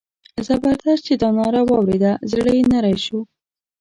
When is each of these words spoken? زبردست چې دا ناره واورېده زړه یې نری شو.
زبردست 0.47 1.03
چې 1.07 1.13
دا 1.21 1.29
ناره 1.37 1.61
واورېده 1.69 2.11
زړه 2.31 2.51
یې 2.57 2.63
نری 2.73 2.95
شو. 3.05 3.19